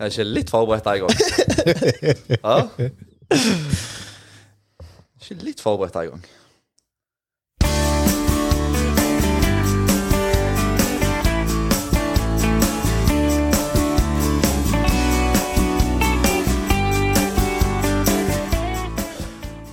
[0.00, 1.10] Jeg er ikke litt forberedt en gang.
[2.44, 2.54] Ja?
[5.20, 6.22] Ikke litt forberedt en gang.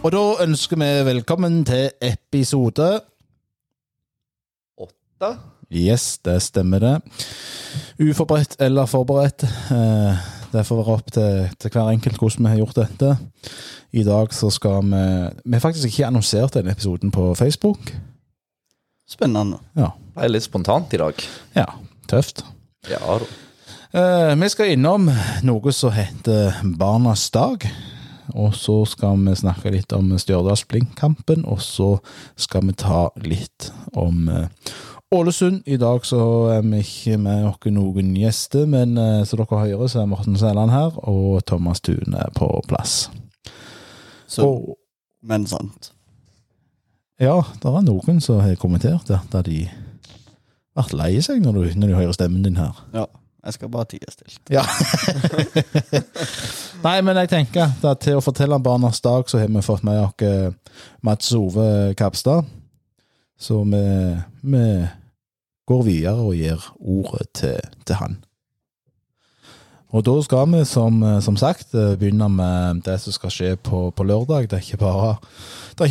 [0.03, 2.99] Og da ønsker vi velkommen til episode
[4.77, 5.37] Åtte?
[5.71, 6.95] Yes, det stemmer det.
[7.99, 9.43] Uforberedt eller forberedt.
[9.43, 13.09] Eh, det får være opp til, til hver enkelt hvordan vi har gjort dette.
[13.97, 15.01] I dag så skal vi
[15.43, 17.91] Vi har faktisk ikke annonsert denne episoden på Facebook.
[19.09, 19.59] Spennende.
[19.75, 21.13] Ja, Det er litt spontant i dag.
[21.55, 21.65] ja
[22.07, 22.43] tøft.
[22.89, 23.25] Ja da.
[23.91, 25.09] Eh, vi skal innom
[25.43, 27.67] noe som heter Barnas dag.
[28.35, 31.97] Og så skal vi snakke litt om Stjørdals-Blink-kampen, og så
[32.35, 34.47] skal vi ta litt om eh,
[35.15, 35.61] Ålesund.
[35.65, 36.19] I dag så
[36.51, 40.35] er vi ikke med oss noen gjester, men eh, som dere hører, så er Morten
[40.37, 43.09] Sæland her, og Thomas Thune er på plass.
[44.27, 44.75] Så, Og
[45.23, 45.93] Men sant.
[47.19, 49.69] ja, det er noen som har kommentert det, da de
[50.75, 52.75] ble lei seg når, du, når de hører stemmen din her.
[52.93, 53.05] Ja.
[53.47, 54.41] Jeg skal bare tie stilt.
[54.51, 54.63] Ja.
[56.83, 59.85] Nei, men jeg tenker at til å fortelle om Barnas dag, så har vi fått
[59.87, 60.51] med oss eh,
[61.01, 62.43] Mats Ove Kapstad.
[63.39, 63.81] Så vi,
[64.51, 64.63] vi
[65.67, 68.17] går videre og gir ordet til, til han.
[69.95, 73.85] Og da skal vi, som, som sagt, eh, begynne med det som skal skje på,
[73.95, 74.49] på lørdag.
[74.49, 75.13] Det er ikke bare,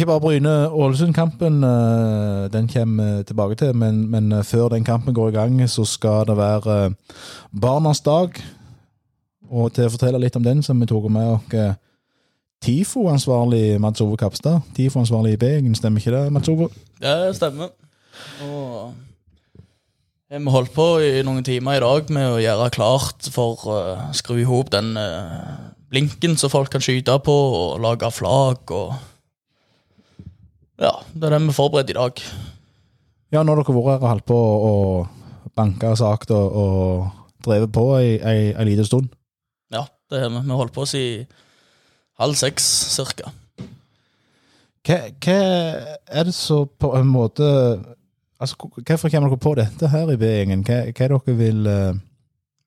[0.07, 1.65] bare Bryne-Ålesund-kampen.
[1.65, 5.85] eh, Den kommer tilbake til, men, men eh, før den kampen går i gang, så
[5.85, 6.95] skal det være
[7.61, 8.37] Barnas dag.
[9.51, 11.77] Og til å fortelle litt om den, så vi tok med oss
[12.67, 14.61] TIFO-ansvarlig Mads Ove Kapstad.
[14.77, 16.69] TIFO-ansvarlig i B-gjengen, stemmer ikke det, Mads Ove?
[17.01, 17.73] Det stemmer.
[18.43, 18.93] Og
[20.43, 23.77] vi holdt på i noen timer i dag med å gjøre klart for å
[24.17, 28.97] skru i hop den uh, blinken som folk kan skyte på, og lage flagg og
[30.77, 32.21] Ja, det er det vi har forberedt i dag.
[33.33, 37.73] Ja, dere har vært her og holdt på og banka og sagt og, og drevet
[37.73, 39.09] på ei, ei, ei liten stund.
[39.73, 40.43] Ja, det har vi.
[40.45, 41.27] Vi holdt på siden
[42.21, 43.33] halv seks cirka.
[44.87, 45.41] Hva, hva
[46.07, 47.47] er det så på en måte
[48.41, 50.65] Altså, Hvorfor kommer dere på dette her i B-gjengen?
[50.67, 51.99] Hva, hva er dere vil uh,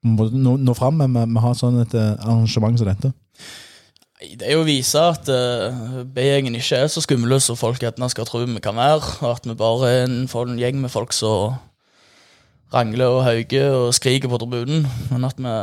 [0.04, 3.12] nå, nå fram med med å ha sånn et eh, arrangement som dette?
[4.20, 8.10] Det er jo å vise at uh, B-gjengen ikke er så skumle som folk gjerne
[8.12, 9.14] skal tro vi kan være.
[9.22, 11.60] og At vi bare er en, en gjeng med folk som
[12.74, 14.88] rangler og hauger og skriker på tribunen.
[15.12, 15.56] Men at vi,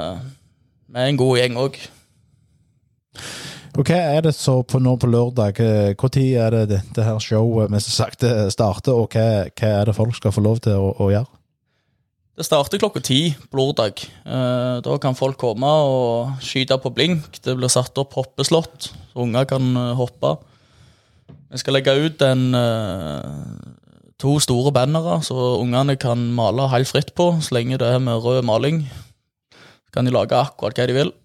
[0.89, 1.83] vi er en god gjeng òg.
[3.77, 5.59] Og hva er det så på nå på lørdag?
[6.01, 9.95] Når er det dette her showet med sagt det starter, og hva, hva er det
[9.99, 11.29] folk skal få lov til å, å gjøre?
[12.37, 14.01] Det starter klokka ti på lørdag.
[14.25, 17.37] Eh, da kan folk komme og skyte på blink.
[17.45, 20.35] Det blir satt opp hoppeslott, så unger kan eh, hoppe.
[21.53, 23.77] Vi skal legge ut en, eh,
[24.21, 28.25] to store bannere, så ungene kan male helt fritt på, så lenge det er med
[28.25, 28.87] rød maling.
[29.53, 31.17] Så kan de lage akkurat hva de vil.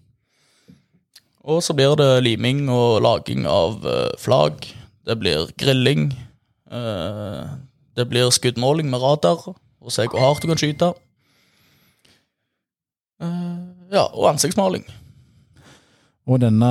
[1.42, 4.68] Og så blir det liming og laging av eh, flagg.
[5.06, 6.12] Det blir grilling.
[6.70, 7.44] eh,
[7.96, 9.42] det blir skuddmåling med radar
[9.82, 10.92] og se hvor hardt du kan skyte.
[13.20, 13.58] Eh,
[13.92, 14.86] ja, og ansiktsmaling.
[16.30, 16.68] Og denne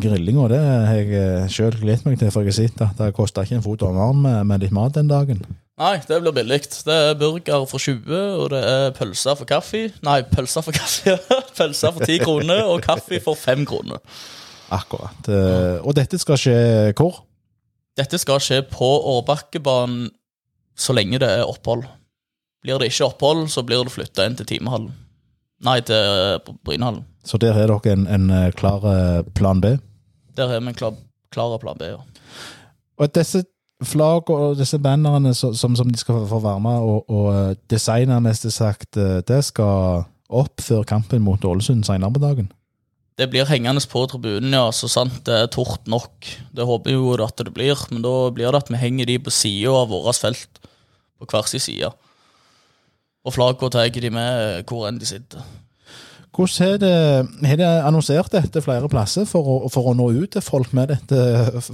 [0.00, 3.44] grillinga, det har jeg sjøl gledet meg til, for jeg har sett at det koster
[3.44, 5.42] ikke en fot om arm med, med litt mat den dagen.
[5.76, 6.62] Nei, det blir billig.
[6.88, 8.08] Det er burger for 20,
[8.40, 9.82] og det er pølser for kaffe.
[10.06, 11.18] Nei, pølser for kaffe.
[11.58, 14.00] pølser for 10 kroner, og kaffe for 5 kroner.
[14.72, 15.28] Akkurat.
[15.28, 16.56] Eh, Og dette skal skje
[16.96, 17.20] hvor?
[18.00, 20.08] Dette skal skje på Årbakkebanen
[20.76, 21.84] så lenge det er opphold.
[22.64, 24.90] Blir det ikke opphold, så blir det flytta inn til timehallen.
[25.64, 27.04] Nei, til Brynhallen.
[27.24, 29.76] Så der har dere en, en eh, klar eh, plan B.
[30.36, 30.96] Der har vi en klar,
[31.32, 31.88] klar plan B.
[31.88, 32.02] Ja.
[32.98, 33.44] Og disse
[33.84, 38.20] flagg og disse bannerne som, som de skal få være med og, og eh, designe,
[38.20, 42.52] mest sagt, det skal opp før kampen mot Ålesund senere på dagen.
[43.16, 46.26] Det blir hengende på tribunen, ja, så sant det er tort nok.
[46.52, 49.32] Det håper jo at det blir, men da blir det at vi henger de på
[49.32, 50.60] sida av vårt felt,
[51.16, 51.94] på hver sin side.
[53.26, 55.42] Og flagga tar de med hvor enn de sitter.
[56.36, 56.82] Hvordan
[57.48, 60.90] har de annonsert dette flere plasser for å, for å nå ut til folk med
[60.92, 61.20] dette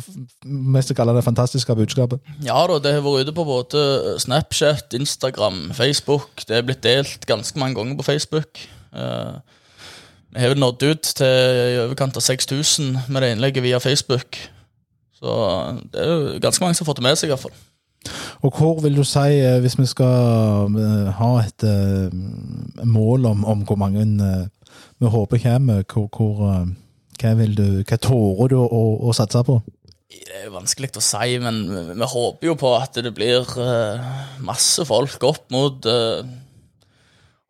[0.77, 2.23] mest kaller det fantastiske budskapet?
[2.47, 3.83] Ja da, det har vært ute på både
[4.23, 6.45] Snapchat, Instagram, Facebook.
[6.47, 8.63] Det er blitt delt ganske mange ganger på Facebook.
[8.95, 9.35] Eh,
[10.33, 11.27] Vi har vel nådd ut til
[11.75, 14.39] i overkant av 6000 med det innlegget via Facebook.
[15.19, 15.35] Så
[15.93, 17.59] det er jo ganske mange som har fått det med seg, i hvert fall.
[18.43, 22.15] Og hvor vil du si, eh, hvis vi skal eh, ha et eh,
[22.85, 24.07] mål om, om hvor mange
[24.99, 26.67] vi håper kommer, hvor, hvor
[27.23, 29.61] hva vil du, hva tårer du å, å satse på?
[30.13, 31.63] Det er jo vanskelig å si, men
[31.93, 33.49] vi, håper jo på at det blir
[34.45, 36.25] masse folk opp mot eh,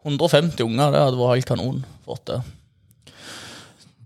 [0.05, 0.93] 150 unger.
[0.93, 2.41] Det hadde vært helt kanon fått det.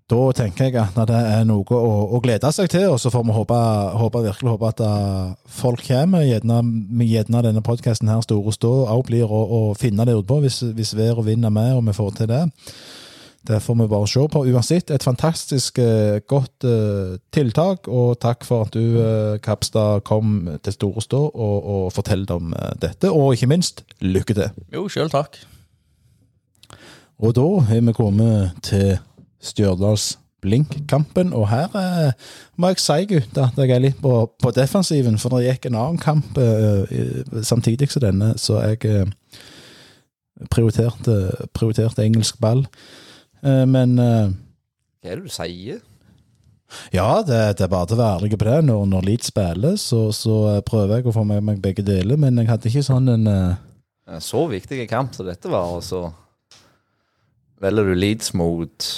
[0.07, 3.25] Da tenker jeg at det er noe å, å glede seg til, og så får
[3.27, 3.57] vi håpe,
[3.99, 6.23] håpe virkelig håpe at eh, folk kommer.
[6.23, 6.61] Gjerne,
[7.03, 10.95] gjerne denne podkasten her store stå også blir å, å finne det utpå, hvis, hvis
[10.95, 12.45] vær og vind er med og vi får til det.
[13.51, 14.45] Det får vi bare se på.
[14.47, 20.39] Uansett, et fantastisk eh, godt uh, tiltak, og takk for at du, uh, Kapstad, kom
[20.63, 23.11] til Store Stå og, og fortalte om uh, dette.
[23.11, 24.65] Og ikke minst, lykke til.
[24.75, 25.39] Jo, sjøl takk.
[27.23, 28.99] Og da er vi kommet til
[29.47, 30.15] Stjørdals
[30.45, 32.13] Blink-kampen, og her eh,
[32.61, 34.13] må jeg si, gutter, at jeg er litt på,
[34.43, 39.09] på defensiven, for det gikk en annen kamp eh, samtidig som denne, så jeg eh,
[40.53, 41.17] prioriterte,
[41.57, 42.67] prioriterte engelsk ball.
[43.43, 44.29] Eh, men eh,
[45.03, 45.81] Hva er det du sier?
[46.91, 48.57] ja, det, det er bare til å være ærlig på det.
[48.67, 52.19] Når, når Leeds spiller, så, så eh, prøver jeg å få med meg begge deler,
[52.21, 56.05] men jeg hadde ikke sånn en eh, Så viktig kamp som dette var, og så
[57.63, 58.89] velger du Leeds mot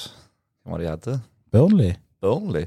[0.69, 1.21] Hva var det de hadde?
[1.49, 1.95] Burnley.
[2.21, 2.67] Burnley?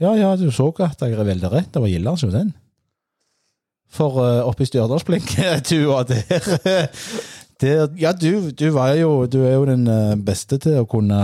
[0.00, 1.68] Ja, ja, du så at jeg er veldig rett.
[1.74, 2.54] Det var Gilland som den.
[3.92, 5.34] For uh, oppe i Stjørdalsblink,
[5.68, 6.88] du var der.
[7.60, 11.20] der ja, du, du, var jo, du er jo den eh, beste til å kunne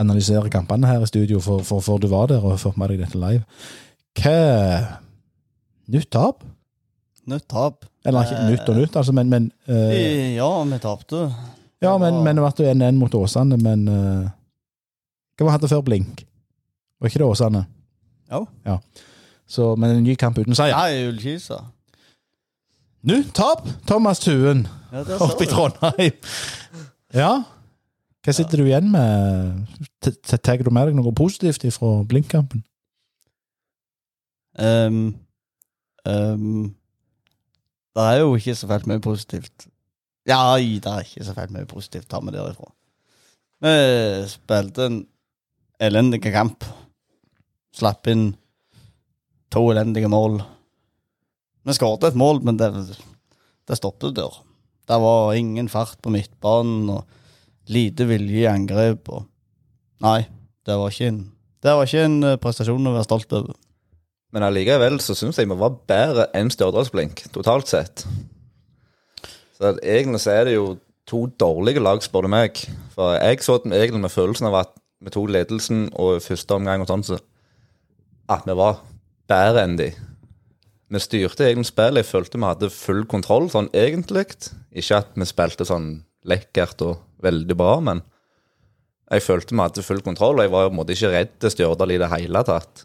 [0.00, 3.04] analysere kampene her i studio, for, for, for du var der og fikk med deg
[3.04, 3.44] dette live.
[4.16, 4.98] Hva
[5.90, 6.44] Nytt tap?
[7.28, 7.84] Nytt tap.
[8.08, 9.92] Eller ikke nytt og nytt, altså, men, men uh,
[10.38, 11.26] Ja, vi tapte.
[11.84, 14.28] Ja, men, var- men det ble 1-1 mot Åsane, men uh,
[15.40, 16.18] Hva var det før Blink?
[17.00, 17.62] Var ikke det Åsane?
[18.28, 18.42] Jo.
[18.66, 18.74] Ja.
[19.48, 20.76] Så, men en ny kamp uten seier.
[20.76, 21.62] Ja, Ullkisa.
[23.08, 23.64] Nå, tap!
[23.88, 25.48] Thomas Tuen Ja, oppe i.
[25.48, 26.18] Trondheim.
[27.16, 27.30] Ja.
[28.20, 29.64] Hva sitter du igjen med?
[30.28, 32.60] Tar du med deg noe positivt fra Blink-kampen?
[34.60, 35.14] Um,
[36.04, 36.74] um,
[37.96, 39.70] det er jo ikke så fælt mye positivt.
[40.28, 42.68] Ja, det er ikke så fælt mye positivt å ta med derifra.
[43.64, 43.72] Vi
[44.28, 45.00] spilte en
[45.80, 46.64] elendig kamp.
[47.76, 48.32] Slapp inn
[49.50, 50.40] to elendige mål.
[51.66, 52.70] Vi skåret et mål, men det,
[53.68, 54.40] det stoppet der.
[54.90, 59.10] Det var ingen fart på midtbanen og lite vilje i angrep.
[59.12, 59.26] Og
[60.04, 60.24] nei,
[60.66, 61.20] det var ikke en,
[61.62, 63.58] det var ikke en eh, prestasjon å være stolt over.
[64.30, 68.04] Men allikevel så syns jeg vi var bedre enn Stjørdalsblink, totalt sett.
[69.58, 70.76] Så egentlig så er det jo
[71.10, 72.60] to dårlige lag, spør du meg.
[72.94, 76.90] For jeg så egentlig med følelsen av at vi tok ledelsen og første omgang og
[76.90, 77.18] sånn, så
[78.30, 78.82] at vi var
[79.30, 79.90] bedre enn de.
[80.90, 82.02] Vi styrte egentlig spillet.
[82.02, 84.26] Jeg følte vi hadde full kontroll, sånn egentlig.
[84.74, 85.92] Ikke at vi spilte sånn
[86.28, 88.02] lekkert og veldig bra, men
[89.10, 91.54] jeg følte vi hadde full kontroll, og jeg var på en måte ikke redd til
[91.54, 92.84] Stjørdal i det hele tatt.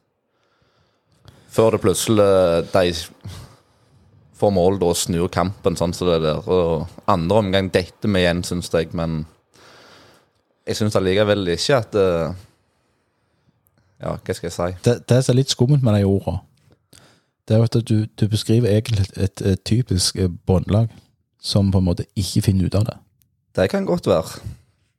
[1.56, 2.30] Før det plutselig
[2.74, 2.94] de
[4.36, 6.42] får mål og snur kampen sånn som det der.
[6.52, 9.24] Og andre omgang detter vi igjen, syns jeg, men
[10.66, 12.44] jeg syns allikevel ikke at eh,
[14.02, 14.70] Ja, hva skal jeg si?
[14.86, 16.42] Det, det som er litt skummelt med de ordene,
[17.46, 20.90] det er jo at du, du beskriver egentlig et, et, et typisk eh, båndlag
[21.40, 22.96] som på en måte ikke finner ut av det.
[23.56, 24.42] Det kan godt være.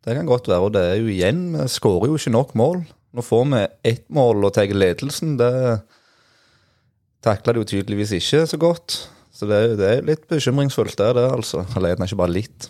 [0.07, 2.85] Det kan godt være, og det er jo igjen Vi skårer jo ikke nok mål.
[3.17, 5.35] Nå får vi ett mål og tar ledelsen.
[5.41, 5.51] Det
[7.27, 8.99] takler det jo tydeligvis ikke så godt.
[9.35, 11.65] Så det er, det er litt bekymringsfullt, det er det, altså.
[11.77, 12.69] Eller ikke bare litt.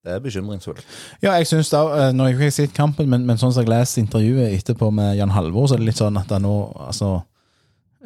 [0.00, 0.84] Det er bekymringsfullt.
[1.20, 2.14] Ja, jeg synes da, òg.
[2.16, 5.18] Nå har jeg ikke sett kampen, men, men sånn som jeg leser intervjuet etterpå med
[5.18, 6.54] Jan Halvor, så er det litt sånn at det nå
[6.86, 7.10] Altså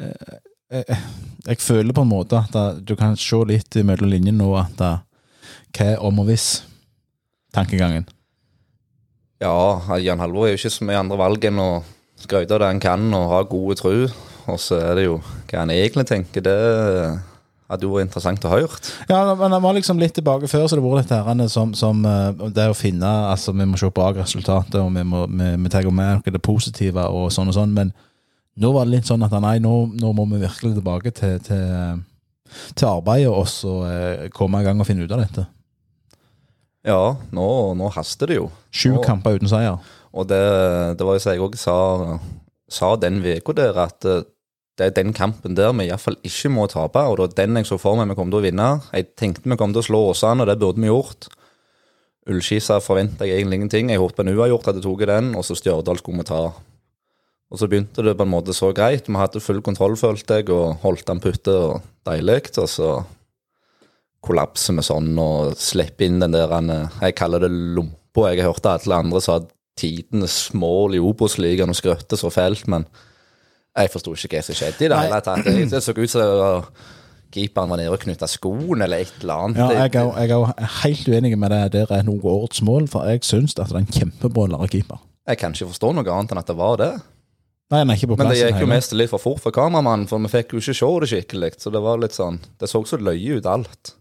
[0.02, 0.34] eh,
[0.80, 1.04] eh,
[1.46, 4.74] Jeg føler på en måte at det, du kan se litt mellom linjene nå at
[4.80, 4.92] det,
[5.74, 6.48] hva er om og hvis
[7.54, 8.08] tankegangen.
[9.42, 9.54] Ja,
[10.02, 11.68] Jan Halvor er jo ikke så mye andre valg enn å
[12.18, 14.08] skryte av det han kan og ha gode tru.
[14.50, 16.42] Og så er det jo hva han egentlig tenker.
[16.42, 16.58] Det
[17.70, 18.88] hadde jo vært interessant å ha gjort.
[19.08, 22.02] Ja, men det var liksom litt tilbake før, så det var dette her som, som
[22.08, 25.72] eh, det å finne Altså, vi må se på resultatet, og vi må vi, vi
[25.72, 27.94] tar med det positive og sånn og sånn, men
[28.60, 32.04] nå var det litt sånn at nei, nå, nå må vi virkelig tilbake til, til,
[32.76, 35.48] til arbeidet og så eh, komme i gang og finne ut av dette.
[36.84, 37.48] Ja, nå,
[37.80, 38.50] nå haster det jo.
[38.68, 39.80] Sju kamper uten seier.
[40.14, 40.42] Og det,
[40.98, 41.76] det var jo så jeg òg sa,
[42.70, 44.22] sa den uka der, at eh,
[44.74, 46.98] det er den kampen der vi iallfall ikke må tape.
[47.06, 48.68] Og det var den jeg så for meg vi kom til å vinne.
[48.90, 51.28] Jeg tenkte vi kom til å slå Åsane, og det burde vi gjort.
[52.30, 53.92] Ullskisa forventa jeg egentlig ingenting.
[53.92, 56.40] Jeg håpet en uavgjort hadde tatt den, og så Stjørdal skulle vi ta.
[57.52, 59.06] Og så begynte det på en måte så greit.
[59.06, 62.40] Vi hadde full kontroll, følte jeg, og holdt den putte og deilig.
[62.58, 62.88] Og så
[64.24, 68.32] kollapser vi sånn og slipper inn den der Jeg kaller det lompa.
[68.32, 69.38] Jeg hørte alle andre sa
[69.78, 72.86] tidenes mål i Obos-ligaen og skrøtte så fælt, men
[73.74, 75.46] jeg forsto ikke hva som skjedde i det hele tatt.
[75.46, 76.68] Det det så ut som
[77.34, 79.58] keeperen var nede og knytta skoen eller et eller annet.
[79.58, 81.64] Ja, jeg er, jeg er helt uenig med det.
[81.74, 85.02] Der er noe årets mål, for jeg syns at det er en kjempebra keeper.
[85.26, 86.92] Jeg kan ikke forstå noe annet enn at det var det.
[87.72, 90.06] Nei, han er ikke på Men det gikk jo mest litt for fort for kameramannen,
[90.06, 91.52] for vi fikk jo ikke se det skikkelig.
[91.64, 93.94] Så det var litt sånn Det så så løye ut, alt.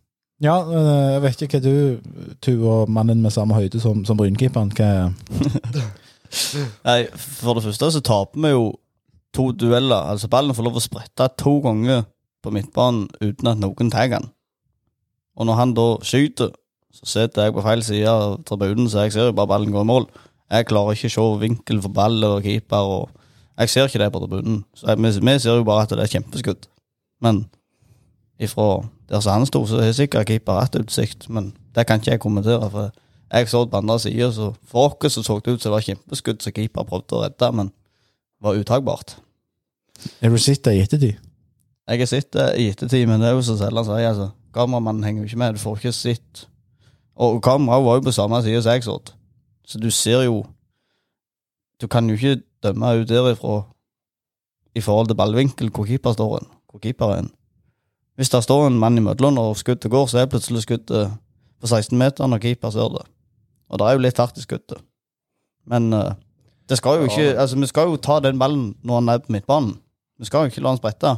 [0.43, 4.19] Ja, øh, jeg vet ikke hva du, du og mannen med samme høyde som, som
[4.19, 5.13] Brynkeeperen hva,
[6.87, 8.65] Nei, For det første så taper vi jo
[9.33, 10.09] to dueller.
[10.13, 12.05] Altså Ballen får lov å sprette to ganger
[12.43, 14.29] på midtbanen uten at noen tar den.
[15.39, 16.53] Og når han da skyter,
[16.93, 19.81] så sitter jeg på feil side av tribunen, så jeg ser jo bare ballen gå
[19.81, 20.05] i mål.
[20.53, 23.09] Jeg klarer ikke å se vinkel for ball og keeper, og
[23.57, 24.59] jeg ser ikke det på tribunen.
[24.77, 26.67] Så jeg, vi, vi ser jo bare at det er kjempeskudd.
[27.25, 27.47] Men
[28.37, 32.13] ifra der som han sto, så har sikkert keeper rett utsikt, men det kan ikke
[32.13, 32.69] jeg kommentere.
[32.69, 32.91] for
[33.33, 35.77] jeg så det på andre sida, så for oss så, så det ut som det
[35.77, 37.73] var kjempeskudd som keeper prøvde å redde, men
[38.43, 39.17] var uttagbart.
[40.21, 41.19] Er du sett det i ettertid?
[41.87, 44.29] Jeg har sett det i ettertid, men det er jo som selv han sier, altså.
[44.53, 46.47] Kameramannen henger jo ikke med, du får ikke sett
[47.15, 48.97] Og kameraet var jo på samme side som jeg så.
[49.65, 50.43] Så du ser jo
[51.81, 53.63] Du kan jo ikke dømme ut derifra
[54.75, 57.31] i forhold til ballvinkel hvor keeper står en, hvor keeper er en.
[58.15, 61.11] Hvis det står en mann imellom og skuddet går, så er plutselig skuddet
[61.61, 63.03] på 16 meter når keeper ser det.
[63.69, 64.81] Og det er jo litt hardt i skuddet.
[65.69, 66.15] Men eh,
[66.73, 69.33] det skal jo ikke Altså, vi skal jo ta den ballen når han er på
[69.35, 69.75] midtbanen.
[70.19, 71.15] Vi skal jo ikke la han sprette.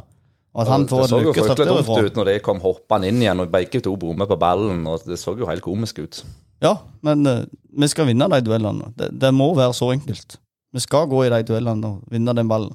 [0.56, 3.20] Og at han får det så jo fryktelig dumt ut når de kom hoppende inn
[3.20, 4.86] igjen, og begge to bommet på ballen.
[4.88, 6.22] og Det så jo helt komisk ut.
[6.64, 7.44] Ja, men uh,
[7.76, 8.88] vi skal vinne de duellene.
[8.96, 10.38] Det, det må være så enkelt.
[10.72, 12.72] Vi skal gå i de duellene og vinne den ballen.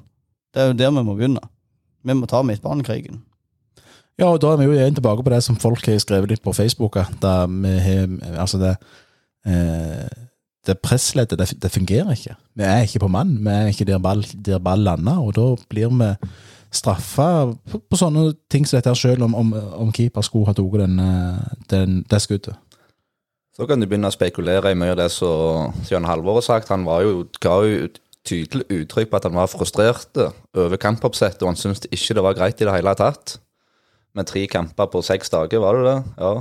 [0.54, 1.42] Det er jo der vi må begynne.
[2.02, 3.22] Vi må ta midtbanekrigen.
[4.20, 6.42] Ja, og da er vi jo igjen tilbake på det som folk har skrevet litt
[6.44, 6.96] på Facebook.
[7.00, 8.06] at Da vi har,
[8.38, 8.76] altså det,
[9.46, 10.06] eh,
[10.66, 12.36] det pressleddet, det, det fungerer ikke.
[12.54, 15.46] Vi er ikke på mann, vi er ikke der ball, der ball lander, og da
[15.70, 16.10] blir vi
[16.72, 17.28] straffa
[17.70, 20.78] på, på sånne ting som dette, her, selv om, om, om keeper skulle ha tatt
[20.80, 22.54] den, eh, den, det skuddet.
[23.52, 26.70] Så kan du begynne å spekulere i mye av det som Jan Halvor har sagt.
[26.72, 27.90] Han var jo, ga jo
[28.24, 30.16] tydelig uttrykk på at han var frustrert
[30.56, 33.36] over kampoppsettet, og han syntes ikke det var greit i det hele tatt.
[34.16, 35.98] Med tre kamper på seks dager, var det det?
[36.16, 36.32] Ja.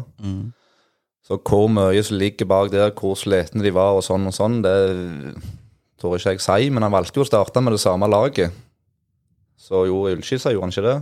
[1.31, 4.57] Så hvor mye som ligger bak der, hvor slitne de var og sånn og sånn,
[4.65, 4.73] det
[6.01, 8.51] tror ikke jeg si, men han valgte jo å starte med det samme laget.
[9.55, 10.97] Så gjorde Ullskisa, gjorde han ikke det?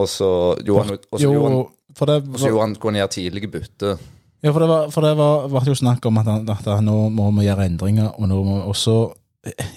[0.00, 0.30] Og så
[0.64, 1.66] gjorde han, så gjorde han, Jo,
[2.00, 2.16] for det,
[2.46, 3.92] gjorde han gå ned tidlige bytte.
[4.40, 7.28] Ja, for det var, for det var, var jo snakk om at, at nå må
[7.36, 8.96] vi gjøre endringer, og nå må også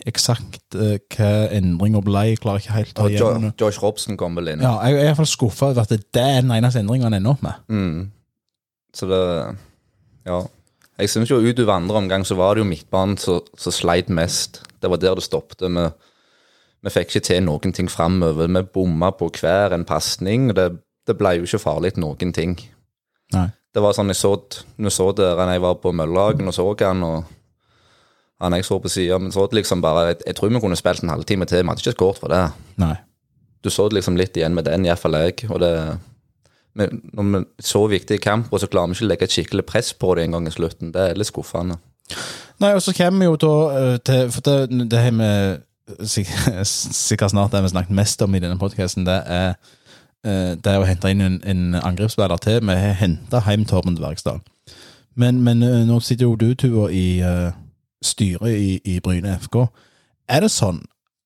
[0.07, 3.55] eksakt eh, hva endringer ble, jeg klarer ikke helt å Og jo, igjen.
[3.59, 4.63] Josh Robson kom vel inn.
[4.63, 7.17] Ja, jeg er i hvert fall skuffa over at det er den eneste endringa han
[7.17, 7.65] ender opp med.
[7.71, 8.05] Mm.
[8.95, 9.23] Så det
[10.27, 10.45] Ja.
[10.97, 14.63] Jeg syns jo utover andre omgang så var det jo midtbanen som som sleit mest.
[14.81, 15.61] Det var der det stoppet.
[15.61, 15.83] Vi,
[16.83, 18.49] vi fikk ikke til noen ting framover.
[18.49, 20.49] Vi bomma på hver en pasning.
[20.57, 20.71] Det,
[21.05, 22.57] det ble jo ikke farlig noen ting.
[23.35, 23.49] Nei.
[23.73, 24.31] Det var sånn jeg så,
[24.77, 27.36] når jeg så det da jeg var på Møllerhagen og så han, og
[28.41, 30.77] han jeg så på sida, men så det liksom bare jeg, jeg tror vi kunne
[30.77, 31.63] spilt en halvtime til.
[31.63, 32.43] Vi hadde ikke skåret for det.
[32.81, 32.95] Nei.
[33.65, 35.47] Du så det liksom litt igjen med den, iallfall jeg.
[35.49, 35.73] Og det
[36.77, 39.93] men når vi så viktige kamper, så klarer vi ikke å legge et skikkelig press
[39.97, 40.91] på det en gang i slutten.
[40.93, 41.79] Det er litt skuffende.
[42.61, 45.31] Nei, og så kommer vi jo da eh, til For det, det har vi
[46.05, 49.55] sikkert snart det vi snakket mest om i denne podkasten, det er
[50.21, 52.61] eh, det er å hente inn en, en angrepsspiller til.
[52.61, 54.41] Vi har henta hjem Torben Dvergsdal.
[55.17, 57.49] Men, men eh, nå sitter jo du, Tuva, i eh,
[58.03, 59.65] styret i, i Bryne FK.
[60.29, 60.83] Er det sånn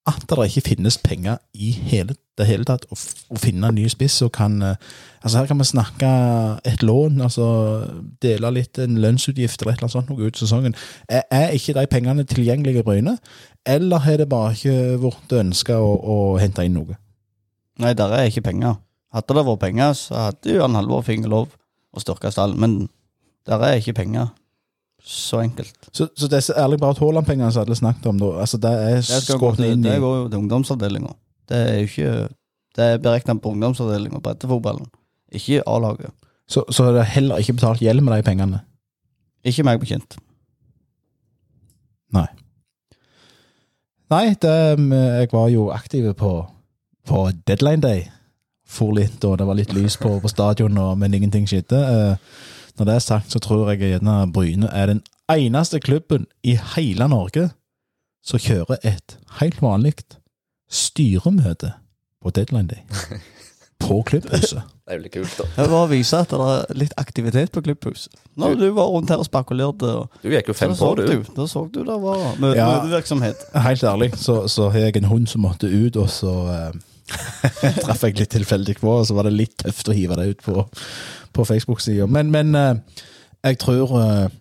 [0.10, 3.86] at det ikke finnes penger i hele det hele tatt å, å finne en ny
[3.92, 6.08] spiss og kan eh, Altså Her kan vi snakke
[6.66, 7.48] et lån, altså
[8.26, 10.74] dele litt en lønnsutgift eller et eller annet sånt noe ut sesongen.
[11.06, 13.14] Er, er ikke de pengene tilgjengelige i Bryne,
[13.70, 16.98] eller har det bare ikke vært ønska å, å hente inn noe?
[17.86, 18.80] Nei, der er ikke penger.
[19.14, 21.54] Hadde det vært penger, så hadde jo han Halvor fått lov
[21.94, 22.76] å styrke stallen, men
[23.46, 24.34] der er ikke penger.
[25.04, 25.90] Så enkelt.
[25.92, 29.22] Så, så disse ærlig Braut Haaland-pengene som alle snakket om, da, altså det er Det,
[29.26, 31.14] skåret inn i det går jo til ungdomsavdelinga.
[31.50, 32.12] Det er jo ikke
[32.78, 34.86] Det er beregna på ungdomsavdelinga breddefotballen,
[35.32, 36.12] ikke A-laget.
[36.48, 38.62] så, så er det heller ikke betalt gjeld med de pengene.
[39.44, 40.16] Ikke meg bekjent.
[42.14, 42.28] Nei.
[44.12, 44.56] Nei, det,
[44.92, 46.32] jeg var jo aktiv på,
[47.08, 48.08] på deadline day.
[48.72, 51.76] For litt, og det var litt lys på, på stadion, og, men ingenting skjedde.
[51.76, 52.36] Eh,
[52.78, 55.02] når det er sagt, så tror jeg gjerne Bryne er den
[55.32, 57.50] eneste klubben i hele Norge
[58.26, 59.96] som kjører et helt vanlig
[60.72, 61.74] styremøte
[62.22, 63.20] på deadline day.
[63.82, 64.62] på klubbhuset.
[64.62, 65.48] Det er veldig kult, da.
[65.56, 68.14] Det vil å vise at det er litt aktivitet på klubbhuset.
[68.40, 71.04] Når du var rundt her og spekulerte, og Du gikk jo fem på, du.
[71.08, 73.46] du, da så du det var møtevirksomhet.
[73.54, 73.66] Ja.
[73.68, 76.80] Helt ærlig, så, så har jeg en hund som måtte ut, og så eh,
[77.84, 80.46] traff jeg litt tilfeldig på, og så var det litt tøft å hive det ut
[80.46, 80.68] på,
[81.36, 82.08] på Facebook-sida.
[82.12, 83.02] Men, men eh,
[83.48, 84.38] jeg tror eh,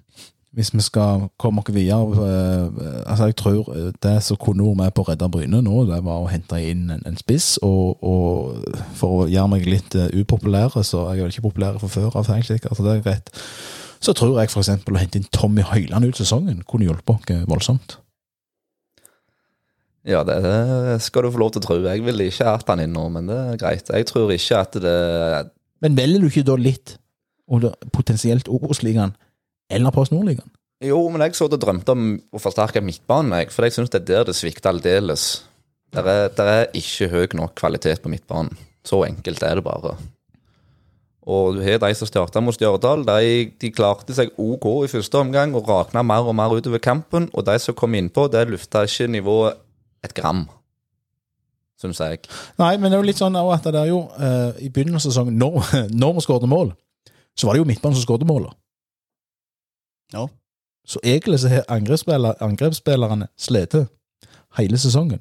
[0.57, 3.69] hvis vi skal komme oss videre eh, altså Jeg tror
[4.03, 6.89] det som kunne vært med på å redde Bryne nå, det var å hente inn
[6.91, 7.55] en, en spiss.
[7.67, 11.93] Og, og for å gjøre meg litt upopulær, så jeg er vel ikke populær fra
[11.93, 13.35] før av, helt altså det er greit.
[14.01, 14.71] Så tror jeg f.eks.
[14.73, 17.99] å hente inn Tommy Høiland ut sesongen kunne hjulpet oss voldsomt.
[20.09, 21.77] Ja, det, det skal du få lov til å tro.
[21.85, 23.91] Jeg ville ikke hatt han inn nå, men det er greit.
[23.93, 24.97] Jeg tror ikke at det
[25.85, 26.95] Men velger du ikke da litt,
[27.51, 29.13] og da potensielt Obos-ligaen,
[29.71, 30.49] eller Post Nord-ligaen?
[30.81, 34.01] Jo, men jeg så det drømte om å forsterke midtbanen, jeg, for jeg syns det
[34.01, 35.27] er der det svikter aldeles.
[35.93, 38.57] Der er, der er ikke høy nok kvalitet på midtbanen.
[38.87, 39.97] Så enkelt er det bare.
[41.29, 43.03] Og du har de som starta mot Stjørdal.
[43.05, 47.29] De, de klarte seg OK i første omgang og rakna mer og mer utover kampen.
[47.35, 49.61] Og de som kom innpå, det lufta ikke nivået
[50.05, 50.45] et gram,
[51.81, 52.23] syns jeg.
[52.61, 55.15] Nei, men det er jo litt sånn at det er jo uh, i begynnelsen av
[55.15, 56.75] sesongen, når, når vi skåret mål,
[57.37, 58.57] så var det jo midtbanen som skåret målet.
[60.13, 60.27] Ja.
[60.87, 63.77] Så egentlig så har angrepsspiller, angrepsspillerne slitt
[64.59, 65.21] hele sesongen.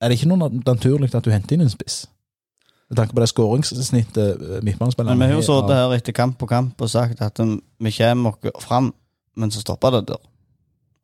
[0.00, 2.04] Er det ikke noe naturlig at du henter inn en spiss?
[2.90, 6.36] Med tanke på det skåringssnittet eh, midtbanespillerne Men vi har jo sittet her etter kamp
[6.38, 8.92] på kamp og sagt at um, vi kommer oss fram,
[9.36, 10.20] men så stopper det der.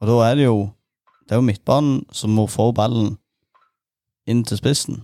[0.01, 0.69] Og da er det jo
[1.33, 3.15] Det er jo midtbanen som må få ballen
[4.29, 4.99] inn til spissen.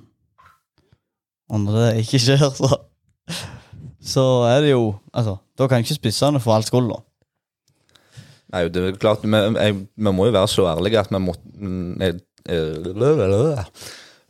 [1.48, 2.68] Og når det ikke skjer, så
[4.04, 6.98] Så er det jo Altså, da kan ikke spissene få all skulda.
[8.52, 9.30] Nei, det er klart, vi,
[10.04, 11.32] må jo være så ærlige at vi må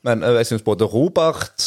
[0.07, 1.67] Men jeg syns både Robert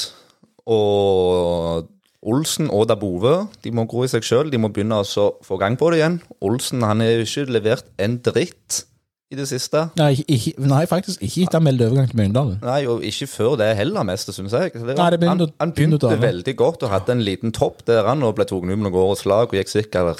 [0.65, 1.89] og
[2.23, 4.47] Olsen og Dabove de må gro i seg sjøl.
[4.47, 6.21] De må begynne å få gang på det igjen.
[6.39, 8.85] Olsen han har jo ikke levert en dritt
[9.31, 9.85] i det siste.
[9.95, 12.57] Nei, ikke, nei, faktisk ikke etter han meldte overgang til Mjøndalen.
[12.65, 14.73] Nei, og ikke før det heller, mest, syns jeg.
[14.75, 17.55] Det, Nei, det begynte- han, han begynte å begynte veldig godt og hadde en liten
[17.55, 20.19] topp der han og ble tatt ut med årets lag og gikk sikkert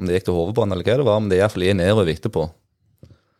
[0.00, 2.46] Om det gikk til hovedbanen eller hva det var, men det iallfall gikk nedover etterpå.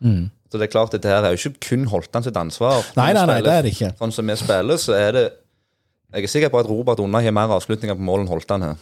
[0.04, 0.28] Mm.
[0.52, 2.84] Så det er klart, dette her er jo ikke kun Holtan sitt ansvar.
[2.98, 3.94] Nei, nei, nei, det er det ikke.
[3.96, 5.24] Sånn som vi spiller, så er det
[6.12, 8.76] Jeg er sikker på at Robert Unna har mer avslutninger på mål enn Holtan her.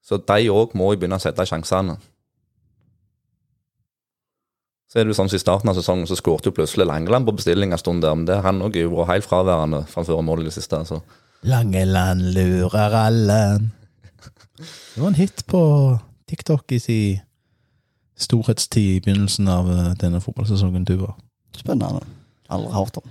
[0.00, 1.98] Så de òg må jo begynne å sette sjansene.
[4.88, 7.28] Så er det jo sånn som I starten av sesongen så skåret jo plutselig Langeland
[7.28, 10.46] på bestilling en stund der, men det han òg vært helt fraværende fra før målet
[10.46, 10.80] i det siste.
[10.80, 11.02] altså.
[11.44, 13.40] Langeland lurer alle.
[14.58, 15.62] Det var en hit på
[16.28, 17.20] TikTok i sin
[18.18, 21.12] storhetstid i begynnelsen av eh, denne fotballsesongen du var.
[21.54, 22.00] Spennende.
[22.48, 23.10] Aldri hørt om.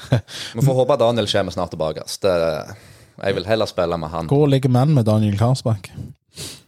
[0.54, 2.04] Vi får håpe Daniel kommer snart tilbake.
[2.22, 2.34] Det,
[3.24, 4.28] jeg vil heller spille med han.
[4.28, 5.88] Hvor ligger mannen med Daniel Karlsbakk?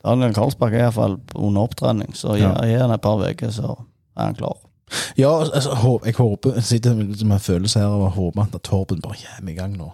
[0.01, 3.77] Daniel Karlsbakk er iallfall under opptrening, så gir han et par uker, så
[4.17, 4.57] er han klar.
[5.19, 9.01] Ja, altså, hå- jeg håper Jeg sitter med en følelse her og håper at Torben
[9.01, 9.91] bare kommer i gang nå.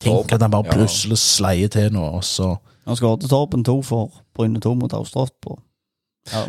[0.00, 0.72] Tenk at han bare ja.
[0.72, 5.32] plutselig sleier til nå, og så Han skåret Torpen 2 for Bryne 2 mot Austrot
[5.42, 5.58] på
[6.32, 6.46] ja, Ja,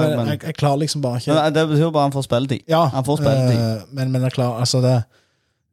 [0.00, 2.60] men men, jeg, jeg klarer liksom bare ikke men det betyr bare han får spilletid.
[2.68, 3.60] Ja, Han får spilletid.
[3.60, 5.02] Øh, men, men jeg klarer altså det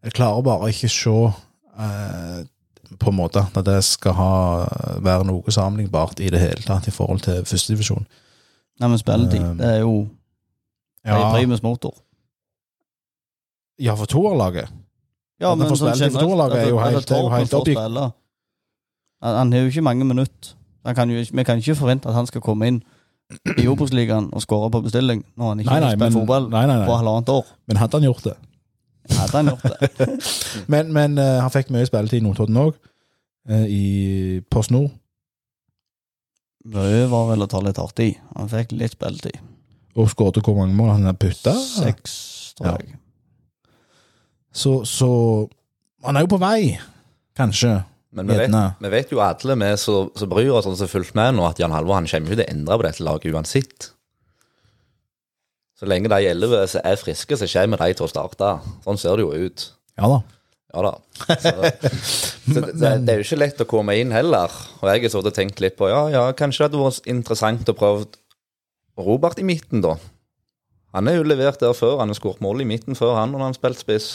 [0.04, 2.46] Jeg klarer bare ikke se øh,
[3.00, 4.34] på en måte at det skal ha,
[5.02, 8.06] være noe sammenlignbart i det hele tatt i forhold til førstedivisjon.
[8.80, 10.08] Nei, men spilletid, uh, det er jo
[11.14, 11.32] ja.
[11.36, 11.94] primus motor.
[13.80, 14.70] ja, for toerlaget.
[15.40, 18.14] Ja, men spilletid for toerlaget er jo helt- er jo helt objekt-.
[19.22, 20.56] Han, han har jo ikke mange minutter.
[20.86, 22.84] Han kan jo, vi kan ikke forvente at han skal komme inn
[23.58, 26.50] i Obos-ligaen og skåre på bestilling når han ikke Nei, har nei, spilt men, fotball
[26.54, 27.46] nei, nei, på halvannet år.
[27.68, 28.36] men hadde han gjort det?
[29.18, 30.20] Hadde han gjort det?
[30.74, 32.78] Men, men uh, han fikk mye spilletid i Notodden òg,
[33.70, 34.90] i Post Nord.
[36.66, 38.08] Mye var vel å ta litt hardt i.
[38.38, 39.38] Han fikk litt spilletid.
[39.96, 41.56] Og skåret hvor mange mål han har putta.
[41.56, 43.02] Seks, tror Ja.
[44.56, 45.10] Så, så
[46.06, 46.78] han er jo på vei,
[47.36, 47.74] kanskje.
[48.16, 51.16] Men vi vet, vi vet jo alle vi som bryr oss og som har fulgt
[51.18, 53.90] med nå, at Jan Halvor han kommer jo til å endre på dette laget uansett.
[55.76, 58.54] Så lenge de elleve som er friske, så kommer de til å starte.
[58.86, 59.66] Sånn ser det jo ut.
[60.00, 60.22] Ja da.
[60.76, 60.94] Ja da.
[61.28, 64.56] Så, så det, det, det er jo ikke lett å komme inn heller.
[64.80, 67.72] Og jeg har sittet og tenkt litt på ja, ja, kanskje det hadde vært interessant
[67.72, 68.08] å prøve
[68.98, 69.96] Robert i midten, da.
[70.96, 71.98] Han er jo levert der før.
[72.00, 74.10] Han har skåret mål i midten før, han, når han har spilt spiss.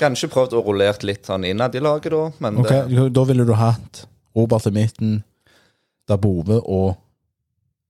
[0.00, 2.30] Kanskje prøvd å rullert litt sånn innad i laget, da.
[2.44, 5.18] Men Ok, det, Da ville du hatt Robert i midten,
[6.08, 6.96] Dabove og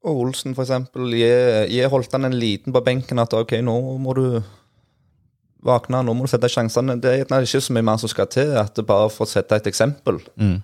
[0.07, 1.09] og Olsen, for eksempel.
[1.19, 1.27] Gi,
[1.73, 4.39] gi holdt han en liten på benken at ok, nå må du
[5.67, 6.95] våkne, nå må du sette sjansene.
[7.03, 8.53] Det er ikke så mye mer som skal til.
[8.55, 10.63] at det Bare for å sette et eksempel, Mm.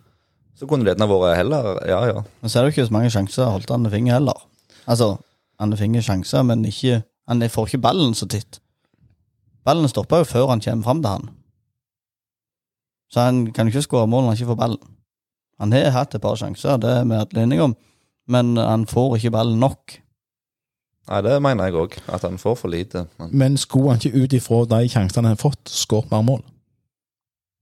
[0.55, 2.23] så kunne det gjerne vært heller Ja, ja.
[2.41, 4.39] Men så er det jo ikke så mange sjanser holdt Anne Finger heller.
[4.87, 5.17] Altså,
[5.61, 8.59] han finner sjanser, men ikke Han får ikke ballen så titt.
[9.65, 11.29] Ballen stopper jo før han kommer fram til han.
[13.13, 14.97] Så han kan ikke skåre mål når han ikke får ballen.
[15.61, 17.77] Han har hatt et par sjanser, det er vi alle enige om,
[18.27, 20.03] men han får ikke ballen nok.
[21.11, 21.95] Nei, det mener jeg òg.
[22.09, 23.07] At han får for lite.
[23.19, 26.43] Men Men skulle han ikke ut ifra de sjansene han har fått, skåret mer mål?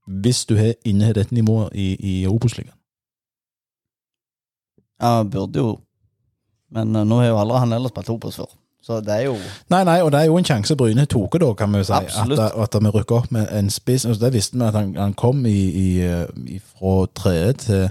[0.07, 2.77] Hvis du har inne dette nivået i, i Obos-ligaen.
[5.01, 5.79] Ja, burde jo
[6.71, 8.51] Men uh, nå har jo aldri han ellers spilt Obos før,
[8.85, 9.35] så det er jo
[9.73, 11.97] Nei, nei, og det er jo en sjanse Bryne tok, da, kan vi jo si.
[11.99, 12.41] Absolutt.
[12.41, 14.07] At, at vi rykker opp med en spiss.
[14.07, 15.89] Altså, det visste vi at han, han kom i, i,
[16.55, 17.85] i, fra tredje til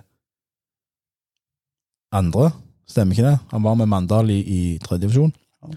[2.15, 2.49] andre.
[2.89, 3.37] Stemmer ikke det?
[3.51, 5.33] Han var med Mandal i, i tredje divisjon.
[5.61, 5.75] Ja.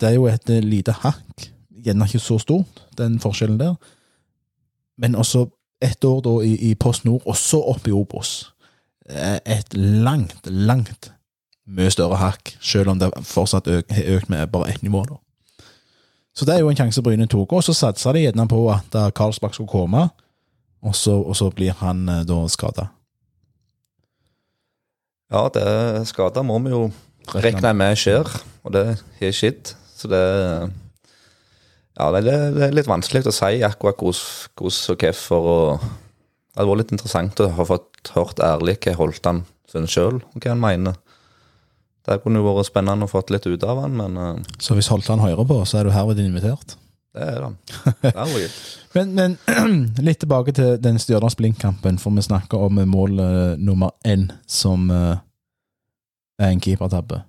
[0.00, 1.48] Det er jo et eh, lite hakk.
[1.84, 3.78] Gjerne ikke så stort, den forskjellen der.
[5.00, 5.46] Men også
[5.82, 8.36] ett år da i, i Post Nord, også oppe i Obos.
[9.08, 11.12] Eh, Et langt, langt
[11.64, 15.04] mye større hakk, selv om det fortsatt har økt med bare ett nivå.
[15.08, 15.16] da.
[16.34, 18.96] Så det er jo en sjanse Bryne tok, og så satsa de gjerne på at
[18.98, 20.08] eh, Karlsbakk skulle komme,
[20.84, 22.88] og så, og så blir han eh, da skada.
[25.30, 26.88] ja, det skader må vi jo
[27.34, 28.28] regne med skjer,
[28.62, 28.84] og det
[29.20, 29.74] har skjedd.
[29.94, 30.24] Så det
[31.94, 35.44] Ja, det er, litt vanskelig å si akkurat hvordan og hvorfor.
[35.46, 40.18] og Det hadde vært litt interessant å ha fått hørt ærlig hva Holtan syns sjøl,
[40.18, 40.98] og hva han mener.
[42.04, 44.90] Det kunne jo vært spennende å få litt ut av han, men eh, Så hvis
[44.92, 46.76] Holtan hører på, så er du herved invitert.
[47.14, 47.56] det er han.
[48.02, 48.56] Det er han.
[48.94, 49.36] Men, men
[50.06, 54.90] litt tilbake til den Stjørdals Blink-kampen, for vi snakker om mål eh, nummer én, som
[54.90, 55.16] eh,
[56.38, 57.22] er en keepertabbe.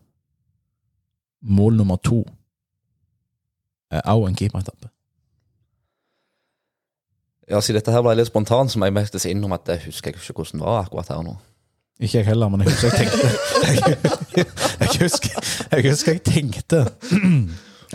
[1.45, 2.23] Mål nummer to
[3.91, 4.89] er også en keepertabbe.
[7.49, 10.09] Ja, siden dette her ble litt spontant, så må jeg mest innrømme at det husker
[10.11, 11.35] jeg ikke hvordan det var akkurat her nå.
[11.99, 13.27] Ikke jeg heller, men jeg husker jeg tenkte
[14.35, 14.45] Jeg,
[14.79, 15.29] jeg, husker,
[15.71, 16.81] jeg husker jeg tenkte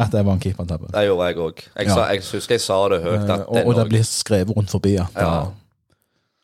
[0.00, 0.86] at det var en keepertabbe.
[0.94, 1.58] Det gjorde jeg òg.
[1.76, 2.04] Jeg, Ja.
[2.08, 3.18] jeg husker jeg sa det høyt.
[3.26, 5.06] Eh, At og, og det blir skrevet rundt forbi Ja.
[5.18, 5.32] Ja.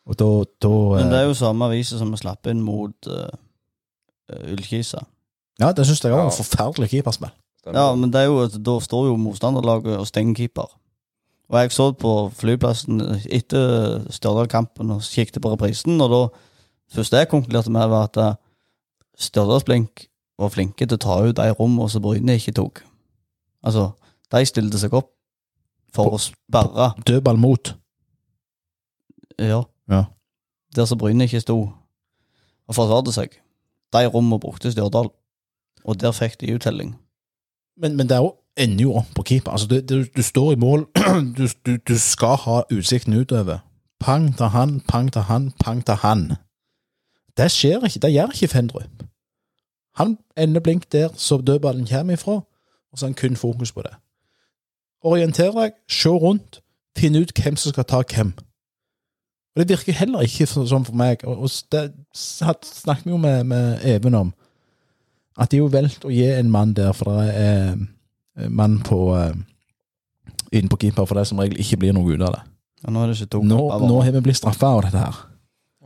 [0.06, 0.28] Og da,
[0.62, 3.28] da Men det eh, er jo samme aviser som vi slapp inn mot uh,
[4.52, 5.00] Ullkisa.
[5.60, 6.36] Ja, det syns jeg òg var Ja.
[6.36, 7.32] forferdelig keeperspill.
[7.72, 10.68] Ja, men det er jo, da står jo motstanderlaget og stenger keeper.
[11.48, 16.20] Og jeg så på flyplassen etter Stjørdal-kampen og kikket på reprisen, og da
[16.92, 18.18] første jeg konkluderte med, var at
[19.16, 20.06] Stjørdalsblink Stjørdals-Blink
[20.38, 22.82] var flinke til å ta ut de rommene som Bryne ikke tok.
[23.64, 23.90] Altså,
[24.32, 25.08] de stilte seg opp
[25.96, 27.72] for å sperre Dødball mot.
[29.40, 29.62] Ja.
[29.88, 30.04] Ja.
[30.76, 31.58] Der som Bryne ikke sto
[32.66, 33.38] og forsvarte seg.
[33.94, 35.08] De rommene brukte Stjørdal,
[35.84, 36.96] og der fikk de uttelling.
[37.80, 39.52] Men, men det er jo ender jo opp på keeper.
[39.52, 40.86] Altså, du, du, du står i mål,
[41.38, 43.62] du, du, du skal ha utsikten utover.
[44.00, 46.36] Pang til han, pang til han, pang til han.
[47.36, 48.02] Det skjer ikke.
[48.02, 49.04] Det gjør ikke Fendrup.
[49.96, 52.32] Han ender blink der så dødballen kommer ifra,
[52.92, 53.94] og så har han kun fokus på det.
[55.04, 56.60] Orienter deg, se rundt,
[56.98, 58.32] finn ut hvem som skal ta hvem.
[59.56, 61.24] Og Det virker heller ikke sånn for meg.
[61.24, 64.32] Og, det snakket vi jo med, med Even om.
[65.38, 68.98] At de jo valgt å gi en mann der, for det er eh, mann på
[69.16, 69.32] uh,
[70.52, 72.42] inn på keeper, for det som regel ikke blir noe ut av det.
[72.84, 75.18] Ja, nå er det ikke to Nå, nå har vi blitt straffa av dette her.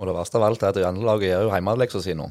[0.00, 2.30] Og det verste av alt er at det gjør jo hjemmeleksa si nå.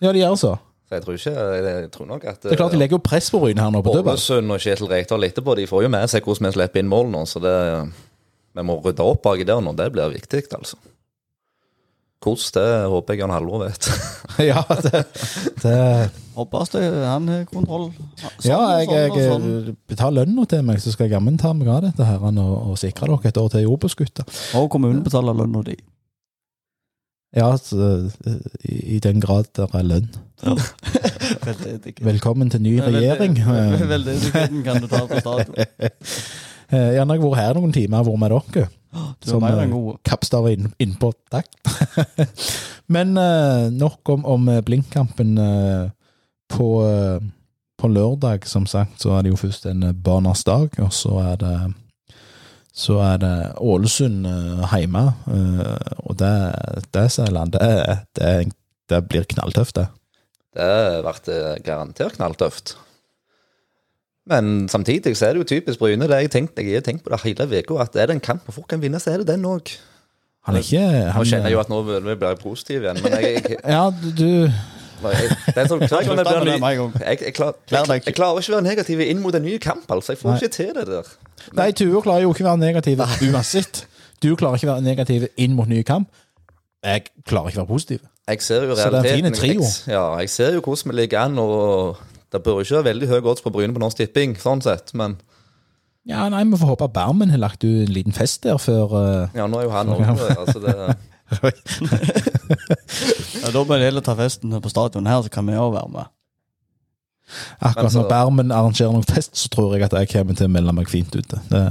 [0.00, 0.54] Ja, de gjør så.
[0.86, 3.30] Så jeg tror ikke Jeg tror nok at Det er klart de legger jo press
[3.32, 4.14] på Bryne her nå på dødball.
[4.14, 7.08] Ålesund og Kjetil Rekdal etterpå, de får jo med seg hvordan vi slipper inn mål
[7.12, 7.54] nå, så det
[8.56, 10.78] Vi må rydde opp baki der nå, det blir viktig, altså.
[12.22, 13.88] Hvordan, det håper jeg han Halvor vet.
[14.50, 15.02] ja, det,
[15.62, 15.74] det
[16.36, 17.90] Håper det- han har kontroll.
[17.92, 19.76] Sånn, Ja, jeg, sånn jeg, sånn.
[19.88, 22.78] betaler lønna til meg, så skal jeg jammen ta meg av dette her og, og
[22.80, 24.24] sikre dere et år til i Obos-gutta.
[24.58, 25.76] Og kommunen betaler lønna di.
[27.36, 28.08] Ja, så,
[28.64, 30.08] i, i den grad det er lønn.
[32.06, 33.36] Velkommen til ny regjering.
[33.92, 35.54] Veldedigheten kan du ta på stadion.
[36.66, 38.62] Eh, jeg har vært her noen timer, vært med dere.
[39.22, 39.44] Du som
[40.02, 41.12] kappstaver inn- innpå.
[41.30, 41.46] Takk.
[42.90, 45.84] Men eh, nok om, om eh, Blinkkampen eh,
[46.50, 47.20] på, eh,
[47.78, 48.48] på lørdag.
[48.50, 51.54] Som sagt, så er det jo først en eh, barnas dag, og så er det
[52.76, 53.34] så er det
[53.64, 56.32] Ålesund eh, hjemme, eh, og det,
[56.92, 58.32] det Sæland, det, det,
[58.92, 59.86] det blir knalltøft, det.
[60.56, 62.76] Det blir garantert knalltøft.
[64.26, 66.08] Men samtidig så er det jo typisk Bryne.
[66.08, 68.42] Det jeg, tenkt, jeg har tenkt på det hele uka, at er det en kamp
[68.44, 69.76] hvor folk kan vinne, så er det den òg.
[70.46, 73.42] Han er ikke Nå kjenner jeg jo at nå blir jeg positiv igjen, men jeg,
[73.50, 74.50] jeg, Ja, du
[75.02, 78.62] Jeg, det er sånn, Jeg klarer ikke å være jeg, jeg, jeg, klarer ikke å
[78.64, 80.14] negativ inn mot en ny kamp, altså.
[80.14, 80.38] Jeg får Nei.
[80.40, 81.10] ikke til det der.
[81.58, 83.84] Nei, Tuo klarer jo ikke å være negativ uansett.
[84.24, 86.08] Du klarer ikke å være negativ inn mot ny kamp.
[86.86, 88.04] Jeg klarer ikke å være positiv.
[88.26, 89.34] Jeg ser jo Så det er en realiteten.
[89.34, 89.70] fin trio.
[89.92, 92.00] Ja, jeg ser jo hvordan vi ligger an, og
[92.32, 94.94] det bør jo ikke være veldig høy odds på Bryne på Norsk Tipping, sånn sett,
[94.94, 95.16] men
[96.06, 99.28] Ja, nei, Vi får håpe Bermen har lagt ut en liten fest der før uh,
[99.34, 100.02] ja, nå er jo han òg
[100.38, 100.74] altså det,
[103.42, 105.90] Ja, da bør de heller ta festen på stadion her, så kan vi òg være
[105.92, 106.12] med.
[107.58, 110.74] Akkurat når Bermen arrangerer noen fest, så tror jeg at jeg kommer til å melde
[110.76, 111.40] meg fint ute.
[111.50, 111.62] Det,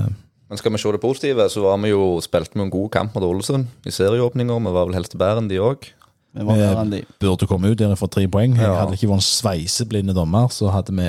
[0.52, 3.16] Men skal vi se det positive, så var vi jo, spilte vi en god kamp
[3.16, 4.60] mot Ålesund i serieåpninger.
[4.68, 5.88] Vi var vel helst bedre bæren, de òg.
[6.36, 7.02] Vi var bedre enn de.
[7.24, 8.58] burde komme ut der for tre poeng.
[8.60, 8.74] Ja.
[8.82, 11.08] Hadde det ikke vært en sveiseblinde dommer, så hadde vi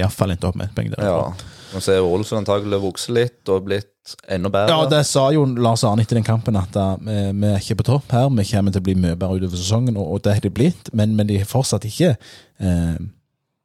[0.00, 1.28] iallfall endt opp med et poeng Ja.
[1.74, 4.70] Nå ser jo Ålesund antagelig vokse litt og blitt enda bedre.
[4.70, 7.88] Ja, det sa jo Lars Arne etter den kampen, at uh, vi, er ikke på
[7.90, 8.28] topp her.
[8.30, 10.92] Vi kommer til å bli mye bedre utover sesongen, og, og det har de blitt.
[10.94, 12.96] Men, men de er fortsatt ikke eh,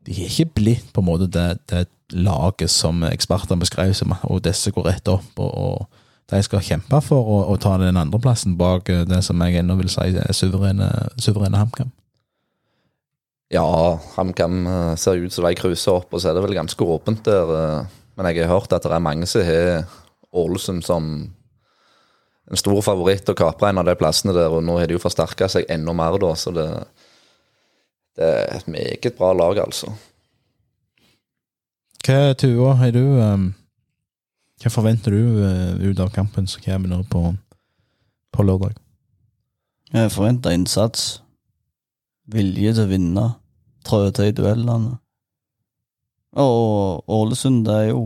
[0.08, 4.42] De er ikke blitt på en måte det, det laget som ekspertene beskrev som og
[4.48, 5.30] disse går rett opp.
[5.38, 9.40] og, og de skal kjempe for å, å ta den andreplassen bak eh, det som
[9.46, 10.90] jeg ennå vil si er suverene,
[11.22, 11.92] suverene HamKam.
[13.50, 16.86] Ja, HamKam eh, ser ut som de cruiser opp, og så er det vel ganske
[16.86, 17.56] åpent der.
[17.58, 17.98] eh.
[18.20, 19.86] Men jeg har hørt at det er mange som har
[20.36, 21.06] Ålesund som
[22.50, 25.02] en stor favoritt og kaprer en av de plassene der, og nå har de jo
[25.02, 26.68] forsterka seg enda mer, da, så det,
[28.18, 29.94] det er et meget bra lag, altså.
[32.06, 33.50] Hva, Tua, har du um,
[34.60, 37.22] Hva forventer du uh, ut av kampen som kommer nå på,
[38.34, 38.78] på lørdag?
[39.94, 41.22] Jeg forventer innsats.
[42.30, 43.26] Vilje til å vinne.
[43.90, 44.98] Trøte i duellene.
[46.38, 48.02] Og Ålesund det er jo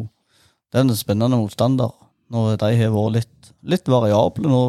[0.71, 1.91] Det er en spennende motstander.
[2.33, 4.61] Når de har vært litt, litt variable nå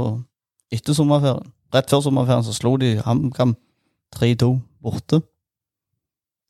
[0.74, 1.46] etter sommerferien.
[1.72, 3.54] Rett før sommerferien så slo de HamKam
[4.18, 4.50] 3-2
[4.84, 5.22] borte.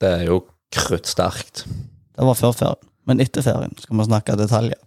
[0.02, 0.40] Det er jo
[0.74, 1.62] kruttsterkt.
[1.68, 2.90] Det var før ferien.
[3.06, 4.80] Men etter ferien skal vi snakke detaljer.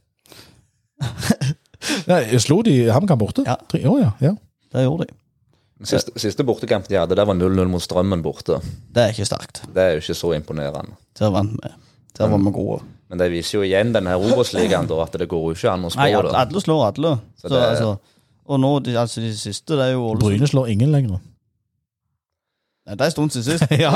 [2.09, 3.45] Nei, slo de HamKam borte?
[3.47, 3.55] Ja.
[3.71, 4.33] Tre- Å ja, ja.
[4.73, 5.15] Det gjorde de.
[5.85, 8.57] Siste, siste bortekamp de hadde, det var 0-0 mot Strømmen borte.
[8.93, 9.59] Det er ikke sterkt.
[9.73, 10.95] Det er jo ikke så imponerende.
[11.19, 11.69] Der vant vi.
[12.17, 12.79] Der var vi gode.
[13.09, 16.01] Men det viser jo igjen denne Obos-ligaen, at det går jo ikke an å spå
[16.01, 16.33] Nei, det.
[16.35, 17.11] alle slår alle.
[17.37, 17.97] Så Så, det- altså,
[18.47, 20.23] og nå, de, altså de siste, det er jo Ålesund.
[20.25, 21.19] Bryne slår ingen lenger.
[22.87, 23.71] Nei, det er en stund siden sist.
[23.85, 23.91] ja.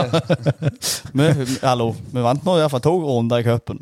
[1.17, 3.81] vi, vi- hallo, vi vant nå i hvert fall to runder i cupen.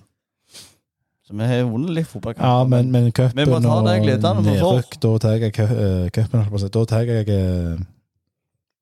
[1.30, 2.42] Så vi har vunnet litt fotballkamp.
[2.42, 4.80] ja, men, men cupen Vi må ta og det gledene vi får.
[4.80, 6.48] nedrykk, da tar jeg eh, cupen.
[6.74, 7.84] Da tar jeg eh,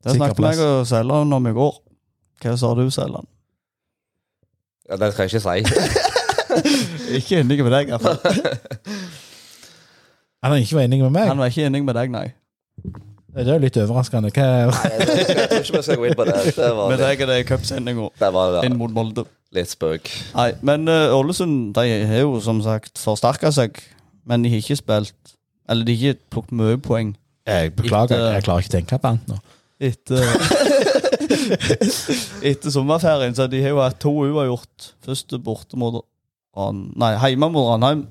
[0.08, 1.74] det snakket jeg og Sæland om i går.
[2.46, 3.28] Hva sa du, Sæland?
[4.88, 5.58] Ja, det skal jeg ikke si.
[7.20, 8.20] Ikke enig med deg, i hvert fall.
[10.44, 11.28] Han er ikke var enig med meg.
[11.28, 12.28] Han var ikke enig med deg, nei.
[13.36, 14.32] Det er jo litt overraskende.
[14.32, 16.38] Hva Jeg, jeg, jeg tror ikke vi skal gå inn på det.
[16.56, 19.26] Det var, Med litt, deg er det cupsendinga det var inn mot Molde.
[19.56, 20.10] Litt spøk.
[20.36, 23.72] Nei, men eh, Ålesund de har jo som sagt forsterka seg,
[24.28, 25.36] men de har ikke spilt
[25.72, 27.10] Eller de har ikke plukket mye poeng
[27.48, 29.38] Jeg beklager, Etter- jeg klarer ikke å tenke på annet nå.
[29.80, 30.24] etter
[32.50, 33.36] Etter sommerferien.
[33.36, 34.90] Så de har jo hatt to uavgjort.
[35.06, 36.00] Først borte mot
[36.58, 36.88] Ran...
[37.00, 38.06] Nei, hjemme mot Ranheim.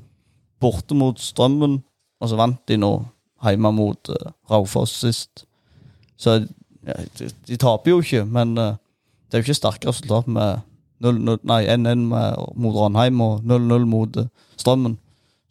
[0.62, 1.78] Borte mot Strømmen.
[2.22, 2.92] Og så vant de nå
[3.44, 5.44] hjemme mot uh, Raufoss sist.
[6.16, 6.38] Så
[6.86, 8.76] ja, de, de taper jo ikke, men eh,
[9.28, 10.62] det er jo ikke sterke resultat med
[11.04, 12.04] 0-0 Nei, 1-1
[12.56, 14.98] mot Ranheim og 0-0 mot eh, Strømmen.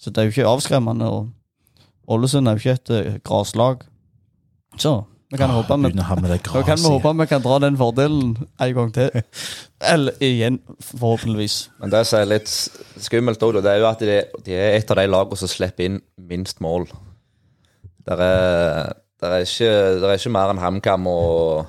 [0.02, 1.10] Så det er jo ikke avskremmende.
[1.10, 3.86] Og Ålesund er jo ikke et uh, graslag.
[4.78, 8.94] Så vi kan håpe vi kan vi håpe vi kan dra den fordelen en gang
[8.94, 9.10] til.
[9.94, 11.70] Eller igjen, forhåpentligvis.
[11.82, 14.92] Men det som er litt skummelt òg, det er jo at de, de er et
[14.92, 16.88] av de lagene som slipper inn minst mål.
[18.06, 18.94] Det er,
[19.26, 21.66] er, ikke, der er ikke mer enn HamKam og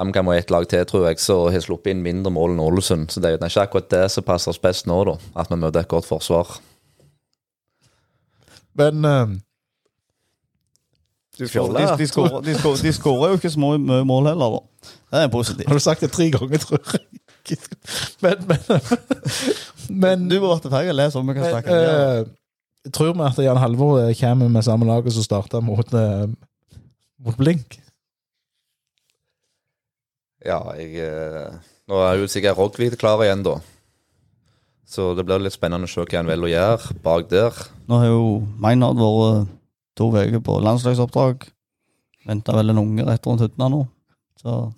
[0.00, 3.10] HamKam og ett lag til, tror jeg, som har sluppet inn mindre mål enn Ålesund.
[3.12, 5.18] Så det er ikke akkurat det som passer oss best nå, da.
[5.36, 6.56] At vi møter et godt forsvar.
[8.78, 9.04] Men
[11.38, 14.90] De, skårer, jo ikke så mye mål heller, da.
[15.12, 15.68] Det er positivt.
[15.68, 17.58] har du sagt det tre ganger, tror jeg.
[18.22, 18.60] Men, men,
[19.88, 22.20] men Du må være ferdig å lese om vi kan snakke eh,
[22.94, 26.26] tror vi at Jan Halvor kommer med samme laget som starta mot, eh,
[27.22, 27.78] mot Blink?
[30.42, 31.54] Ja, jeg eh,
[31.90, 33.58] Nå er jo sikkert Rogvik klar igjen, da.
[34.92, 37.58] Så det blir litt spennende å se hva han velger å gjøre bak der.
[37.88, 38.24] Nå har jo
[38.60, 39.50] Maynard vært
[39.98, 41.46] to uker på landslagsoppdrag.
[42.28, 43.84] Venta vel en unge rett rundt hytta nå.
[44.42, 44.72] Så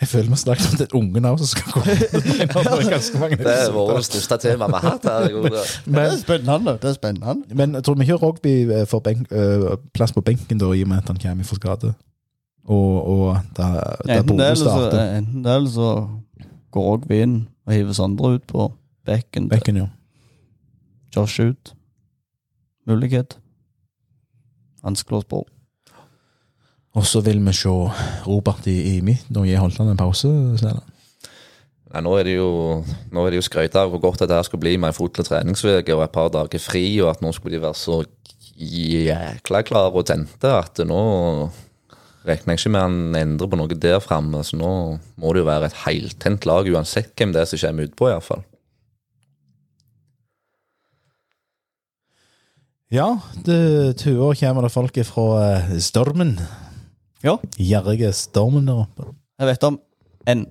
[0.00, 1.94] Jeg føler vi snakket om den ungen òg som skal komme.
[1.96, 5.38] Det er Det er vårt største tema vi har hatt her.
[5.40, 5.94] Men.
[5.96, 6.76] Det er spennende.
[6.82, 7.56] Det er spennende.
[7.56, 10.84] men jeg tror vi ikke Rogby eh, får benk, eh, plass på benken da, i
[10.84, 11.94] og med at han kommer fra skade?
[12.70, 15.90] Og, og der, der Enten det, eller så, enten det, eller så
[16.74, 18.68] går òg vi inn og hiver Sondre ut på
[19.08, 19.48] bekken.
[19.50, 19.88] Bekken, ja.
[21.16, 21.72] Josh ut.
[22.86, 23.38] Mulighet.
[24.84, 25.40] Vanskelig å spå.
[26.98, 27.72] Og så vil vi se
[28.26, 30.30] Robert i, i midten og gi Holtan en pause.
[30.58, 30.82] Snelle.
[31.90, 32.50] Nei, nå er det jo,
[33.10, 35.26] nå er det jo skrøyt av hvor godt det her skulle bli med en fotlig
[35.26, 37.98] treningsuke og et par dager fri, og at nå skulle de være så
[38.60, 41.00] jækla klare og tente at nå
[42.26, 44.42] regner jeg ikke med han endrer på noe der framme.
[44.44, 44.70] Så nå
[45.20, 48.42] må det jo være et heltent lag uansett hvem det er som kommer utpå, iallfall.
[52.90, 53.06] Ja,
[53.46, 56.32] det tuer kommer det folk fra eh, Stormen.
[57.22, 57.36] Ja.
[57.60, 59.12] Gjerrige Stormen der oppe.
[59.38, 59.78] Jeg vet om
[60.28, 60.46] én,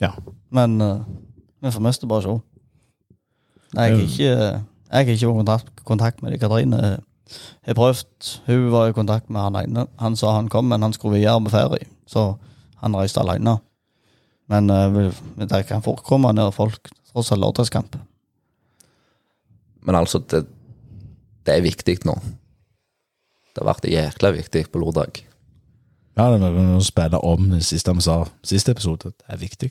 [0.00, 0.10] Ja.
[0.52, 1.00] men uh,
[1.64, 2.34] vi får mest bare se.
[3.74, 4.00] Jeg er Mm.
[4.04, 7.00] ikke Jeg har ikke vært i kontakt, kontakt med Katrine.
[7.26, 8.28] Jeg har prøvd.
[8.46, 9.86] Hun var i kontakt med han ene.
[9.98, 12.36] Han sa han kom, men han skulle videre på ferie, så
[12.82, 13.56] han reiste alene.
[14.48, 15.10] Men uh,
[15.42, 17.96] det kan forekomme når folk tross alt lørdagskamp.
[19.86, 20.44] Men altså, det,
[21.46, 22.14] det er viktig nå.
[23.54, 25.22] Det har vært jækla viktig på lørdag.
[26.16, 29.10] Ja, det må spille om det siste vi sa siste episode.
[29.12, 29.70] Det er viktig.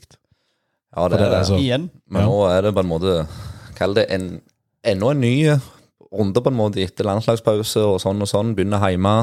[0.96, 1.38] Ja, det det er er det.
[1.38, 1.88] Altså, Igjen.
[2.10, 2.28] Men Ja.
[2.28, 3.26] nå er det på en måte
[3.76, 4.40] Kall det en,
[4.84, 5.32] enda en ny
[6.12, 8.54] runde på en måte etter landslagspause og sånn og sånn.
[8.56, 9.14] Begynner hjemme.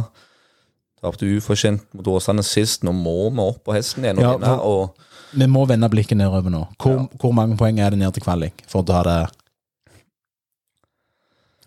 [1.04, 2.84] Tapte ufortjent mot Åsane sist.
[2.88, 4.58] Nå må vi opp på hesten igjen og Ja, vinne.
[4.64, 6.66] Og Vi må vende blikket nedover nå.
[6.80, 8.64] Hvor, hvor mange poeng er det ned til kvalik?
[8.70, 9.18] For å ta det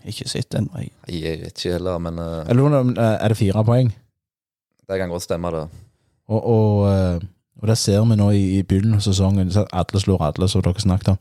[0.06, 0.92] Ikke sett den veien.
[1.10, 2.44] jeg vet ikke heller, men uh...
[2.46, 3.90] Eller eh, er det fire poeng?
[4.86, 5.64] det kan godt stemme, det.
[6.30, 7.24] Og, og, eh,
[7.58, 9.50] og det ser vi nå i, i begynnelsen av sesongen.
[9.72, 11.18] Alle slår alle, som dere snakket om.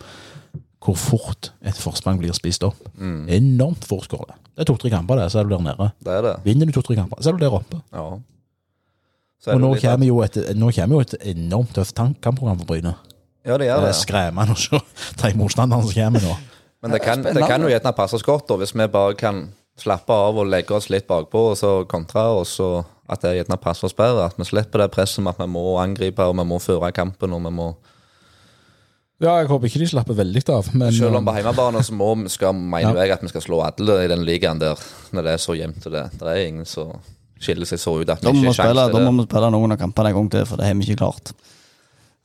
[0.86, 2.78] Hvor fort et forsprang blir spist opp.
[3.02, 4.36] Mm, Enormt fort går det.
[4.56, 5.88] Det er to-tre kamper, det, så er du der nede.
[6.06, 6.34] det er det.
[6.46, 7.80] Vinner du to-tre kamper, så er du der oppe.
[7.96, 8.04] Ja.
[9.42, 12.70] Så er Og nå kommer jo et, nå kommer jo et enormt tøft kampprogram for
[12.70, 12.94] Bryne.
[13.46, 13.98] Ja, det gjør Det er det.
[14.00, 14.80] skremmende å se
[15.22, 16.38] de motstanderne som kommer nå.
[16.86, 19.48] Men det kan, det kan jo gjerne passe oss godt, da, hvis vi bare kan
[19.82, 23.58] slappe av og legge oss litt bakpå og så kontre oss, og at det gjerne
[23.62, 24.26] passer oss bedre.
[24.30, 27.34] At vi slipper det presset med at vi må angripe og vi må føre kampen.
[27.34, 27.68] og vi må
[29.24, 32.10] Ja, jeg håper ikke de slapper veldig av, men Selv om på hjemmebane så må,
[32.28, 33.06] skal, mener Ja.
[33.06, 34.76] jeg at vi skal slå alle i den ligaen der,
[35.16, 35.86] når det er så jevnt.
[35.88, 36.92] og Det, det er ingen som
[37.40, 38.88] skiller seg så ut at vi ikke har har til det.
[39.04, 41.00] da må vi spille noen av kampene en gang til, for det har vi ikke
[41.00, 41.32] klart.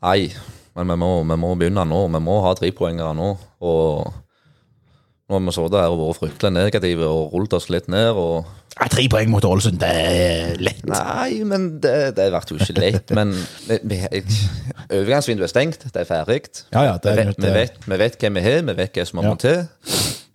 [0.02, 0.32] Nei,
[0.74, 2.00] men vi må, vi må begynne nå.
[2.10, 3.30] Vi må ha trepoengere nå.
[3.60, 4.12] Og
[5.30, 8.18] nå har vi sittet her og vært fryktelig negative og rullet oss litt ned.
[8.18, 10.82] og ja, Tre poeng mot Ålesund, det er lett.
[10.90, 13.14] Nei, men det, det ble jo ikke lett.
[13.14, 13.34] Men
[13.68, 14.00] vi, vi,
[14.88, 16.40] overgangsvinduet er stengt, det er ferdig.
[16.74, 18.76] Ja, ja, det vi, er vet, nødt vi, vet, vi vet hvem vi har, vi
[18.82, 19.62] vet hva som må til.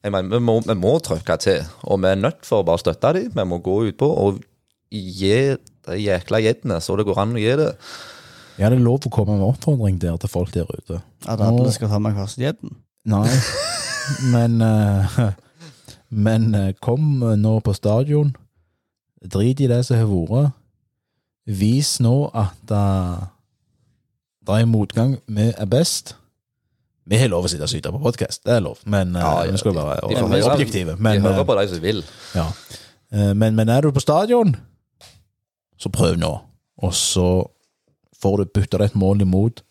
[0.06, 2.84] Jeg mener, vi, må, vi må trykke til, og vi er nødt for å bare
[2.84, 3.32] støtte dem.
[3.36, 4.44] Vi må gå utpå og
[4.96, 7.72] gi de jækla gjeddene så det går an å gi det.
[8.56, 11.02] Ja, det er lov å komme med oppfordring der til folk der ute.
[11.28, 12.78] At alle skal ta med sin gjedden.
[13.12, 13.28] Nei,
[14.32, 15.20] men eh,
[16.10, 18.36] Men eh, kom nå på stadion.
[19.26, 20.54] Drit i det som har vært.
[21.46, 23.26] Vis nå at uh,
[24.46, 25.18] det er motgang.
[25.28, 26.16] Vi er best.
[27.06, 29.44] Vi har lov å sitte og syte på podkast, det er lov, men eh, Ja,
[29.46, 30.96] ja, vi skal være de være høre- objektive.
[30.98, 32.00] De hører eh, på de som vil.
[32.34, 32.46] ja.
[33.14, 34.56] Eh, men, men er du på stadion,
[35.78, 36.32] så prøv nå.
[36.82, 37.28] Og så
[38.22, 39.62] får du bytta deg et mål imot.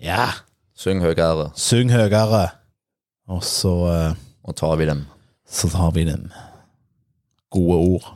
[0.00, 0.30] Ja,
[0.72, 2.46] Syng høyere, syng høyere.
[3.30, 5.04] Og så eh, og tar vi dem.
[5.46, 6.30] så tar vi dem.
[7.52, 8.14] gode ord.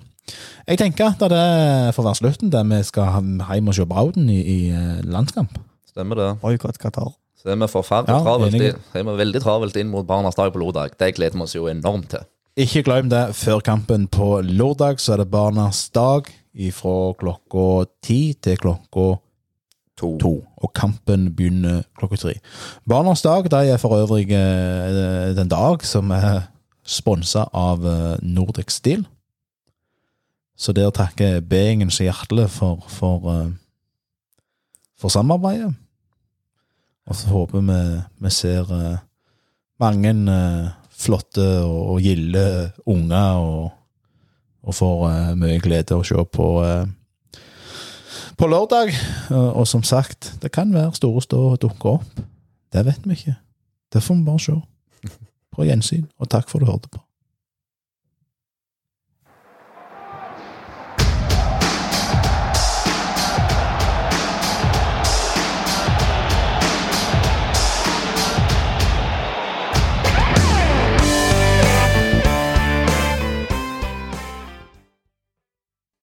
[0.66, 4.40] Jeg tenker at det får være slutten der vi skal hjem og se Brauden i,
[4.40, 5.58] i eh, landskamp.
[5.86, 6.30] Stemmer det.
[6.40, 7.12] Boikott Qatar.
[7.36, 8.80] Så er vi forferdelig Ja, travelt inn.
[8.96, 10.96] Er veldig travelt inn mot Barnas dag på lørdag.
[10.98, 12.24] Det gleder vi oss jo enormt til.
[12.56, 16.32] Ikke glem det, før kampen på lørdag så er det Barnas dag
[16.72, 19.18] fra klokka ti til klokka
[19.96, 20.18] To.
[20.20, 20.44] to.
[20.56, 22.34] Og kampen begynner klokka tre.
[22.88, 26.50] Barnas dag de er for øvrig eh, den dag som er
[26.84, 29.06] sponsa av eh, Nordic Steel.
[30.56, 33.48] Så der takker B-gjengen så hjertelig for, for, eh,
[35.00, 35.72] for samarbeidet.
[37.06, 37.80] Og så håper vi
[38.18, 38.68] vi ser
[39.80, 40.12] mange
[40.90, 43.70] flotte og, og gilde unger, og,
[44.62, 46.48] og får mye glede å se på
[48.36, 48.92] på lørdag.
[49.30, 52.22] Og, og som sagt, det kan være store stå og dukke opp.
[52.72, 53.36] Det vet vi ikke.
[53.92, 54.56] Det får vi bare se.
[55.56, 57.05] På gjensyn, og takk for at du hørte på.